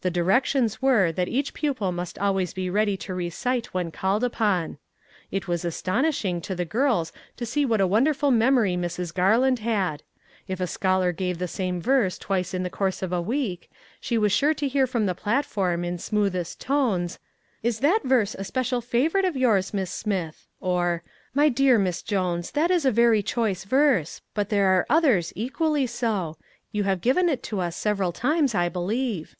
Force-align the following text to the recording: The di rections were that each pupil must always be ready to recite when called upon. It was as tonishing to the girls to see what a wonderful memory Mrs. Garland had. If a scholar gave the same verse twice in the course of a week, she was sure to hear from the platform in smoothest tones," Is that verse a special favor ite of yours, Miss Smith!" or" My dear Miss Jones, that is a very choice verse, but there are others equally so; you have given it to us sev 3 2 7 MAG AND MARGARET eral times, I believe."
The 0.00 0.10
di 0.10 0.20
rections 0.20 0.80
were 0.80 1.10
that 1.12 1.28
each 1.28 1.52
pupil 1.52 1.90
must 1.92 2.18
always 2.20 2.54
be 2.54 2.70
ready 2.70 2.96
to 2.98 3.12
recite 3.12 3.74
when 3.74 3.90
called 3.90 4.22
upon. 4.24 4.78
It 5.32 5.48
was 5.48 5.64
as 5.64 5.82
tonishing 5.82 6.40
to 6.44 6.54
the 6.54 6.64
girls 6.64 7.12
to 7.36 7.44
see 7.44 7.66
what 7.66 7.80
a 7.80 7.86
wonderful 7.86 8.30
memory 8.30 8.76
Mrs. 8.76 9.12
Garland 9.12 9.58
had. 9.58 10.04
If 10.46 10.60
a 10.60 10.68
scholar 10.68 11.10
gave 11.12 11.36
the 11.38 11.48
same 11.48 11.82
verse 11.82 12.16
twice 12.16 12.54
in 12.54 12.62
the 12.62 12.70
course 12.70 13.02
of 13.02 13.12
a 13.12 13.20
week, 13.20 13.68
she 14.00 14.16
was 14.16 14.32
sure 14.32 14.54
to 14.54 14.68
hear 14.68 14.86
from 14.86 15.04
the 15.04 15.16
platform 15.16 15.84
in 15.84 15.98
smoothest 15.98 16.60
tones," 16.60 17.18
Is 17.64 17.80
that 17.80 18.04
verse 18.04 18.36
a 18.36 18.44
special 18.44 18.80
favor 18.80 19.18
ite 19.18 19.24
of 19.24 19.36
yours, 19.36 19.74
Miss 19.74 19.90
Smith!" 19.90 20.46
or" 20.60 21.02
My 21.34 21.48
dear 21.48 21.76
Miss 21.76 22.02
Jones, 22.02 22.52
that 22.52 22.70
is 22.70 22.86
a 22.86 22.92
very 22.92 23.22
choice 23.22 23.64
verse, 23.64 24.22
but 24.32 24.48
there 24.48 24.68
are 24.68 24.86
others 24.88 25.32
equally 25.36 25.86
so; 25.88 26.38
you 26.72 26.84
have 26.84 27.02
given 27.02 27.28
it 27.28 27.42
to 27.42 27.58
us 27.60 27.76
sev 27.76 27.98
3 27.98 28.06
2 28.12 28.14
7 28.14 28.14
MAG 28.14 28.14
AND 28.14 28.14
MARGARET 28.14 28.14
eral 28.14 28.20
times, 28.20 28.54
I 28.54 28.68
believe." 28.70 29.36